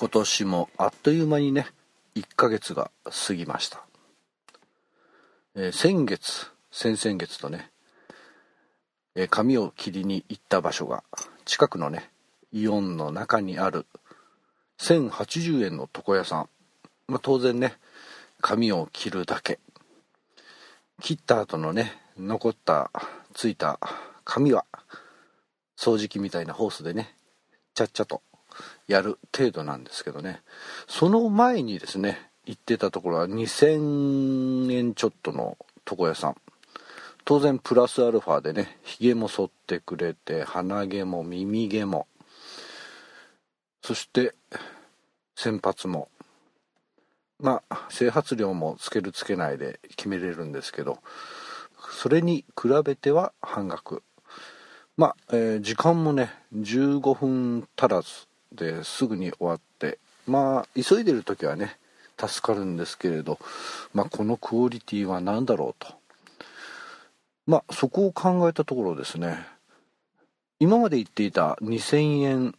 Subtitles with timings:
[0.00, 1.66] 今年もあっという間にね
[2.14, 2.92] 1ヶ月が
[3.26, 3.82] 過ぎました、
[5.56, 7.72] えー、先月先々月とね、
[9.16, 11.02] えー、髪を切りに行った場所が
[11.44, 12.10] 近くのね
[12.52, 13.86] イオンの中にある
[14.78, 16.48] 1080円の床屋さん、
[17.08, 17.72] まあ、当然ね
[18.40, 19.58] 髪を切るだけ。
[21.02, 22.92] 切った後のね残った
[23.34, 23.80] ついた
[24.24, 24.64] 髪は
[25.76, 27.16] 掃除機みたいなホースでね
[27.74, 28.22] ちゃっちゃと
[28.86, 30.42] やる程度なんですけどね。
[30.86, 35.58] その前にですね行ってたところは2000円ちょっとの
[35.90, 36.36] 床屋さん。
[37.24, 42.06] 当然プラスアルファでねひげも剃ってくれて鼻毛も耳毛も。
[43.82, 44.34] そして
[45.36, 46.08] 先発も。
[47.40, 50.98] まあ整髪量もつけるつけないで決めれるんですけど
[51.92, 54.02] それに比べては半額。
[54.96, 58.27] まあ、えー、時間もね15分足らず。
[58.52, 61.76] ですぐに終わってまあ急いでる時はね
[62.18, 63.38] 助かるんですけれど、
[63.94, 65.94] まあ、このクオリティは何だろうと。
[67.46, 69.38] まあそこを考えたところですね。
[70.60, 72.54] 今まで言っていた2000円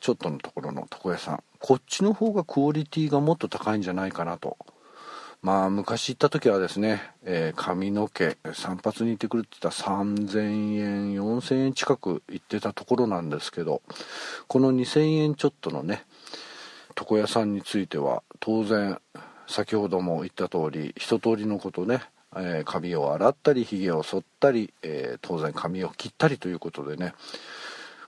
[0.00, 4.58] ちょっとのところの床屋さんこっちの方がクオリティがもっと高いんじゃないかなと
[5.42, 13.82] まあ昔行った時はですね、えー、髪の毛散髪に行ってくるって言ったら3000円4000円近く行ってたところなんですけど
[14.48, 16.04] この2000円ちょっとのね
[16.98, 18.98] 床屋さんについては当然
[19.46, 22.02] 先ほども言った通り一通りのことね、
[22.34, 27.14] えー、髪を洗ったりひげを剃ったり、えー、当然髪を切ったりということでね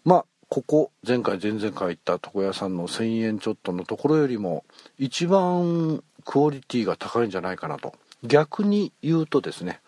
[0.04, 4.64] まあここ前回前々回行った床屋さんの1000円ちょっとのところよりも
[4.98, 7.94] 一番クオリティが高いんじゃないかなと。
[8.22, 9.80] 逆に言うとですね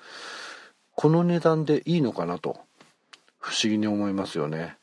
[0.94, 2.60] この値段でいいのかなと
[3.38, 4.76] 不思議に思いますよね。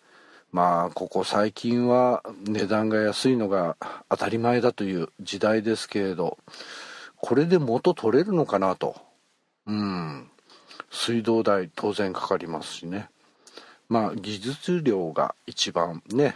[0.52, 3.76] まあここ最近は値段が安いのが
[4.08, 6.38] 当たり前だという時代ですけれど
[7.16, 8.96] これで元取れるのかなと。
[9.66, 10.30] うん。
[10.92, 13.10] 水道代当然かかりますしね。
[13.90, 16.36] まあ技術量が一番ね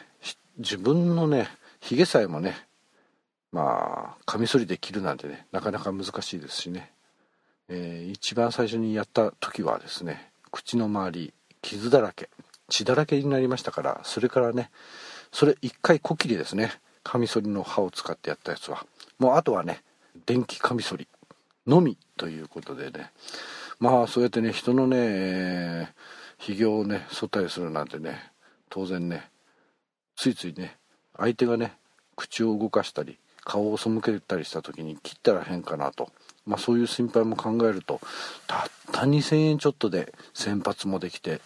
[0.58, 1.48] 自分のね
[1.80, 2.71] ひげさえもね
[3.52, 6.92] まあカミソリで切るなんてねなかなか難しいですしね、
[7.68, 12.30] えー、一番最初にやった時はですね口の周り傷だらけ
[12.70, 14.70] 血だらけになりましたからそれからね
[15.32, 16.72] それ一回こきりですね
[17.04, 18.86] カミソリの刃を使ってやったやつは。
[19.18, 19.82] もうあとはね
[20.26, 21.08] 電気カミソリ
[21.66, 23.12] のみということでね。
[23.80, 28.32] まあそうやってね人のね、えーひげをね剃ったりするなんてね
[28.68, 29.30] 当然ね
[30.16, 30.76] ついついね
[31.16, 31.74] 相手がね
[32.16, 36.10] 口を動かしたり顔を背けたりした時に切ったら変かなと、
[36.46, 38.00] まあ、そういう心配も考えると
[38.48, 41.42] たった2000円ちょっとで先発もできて、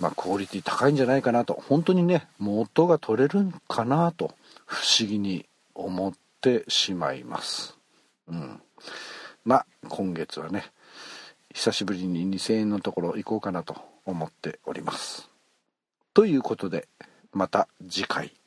[0.00, 4.34] まあ、クオリティ高いんじゃないかなと本当にね元が取れるんかなと
[4.66, 7.76] 不思議に思ってしまいます。
[8.28, 8.60] うん、
[9.44, 10.70] まあ今月はね
[11.54, 15.30] 久しぶりに2000円のところ行こうかなと思っております。
[16.14, 16.88] ということで
[17.32, 18.37] また次回。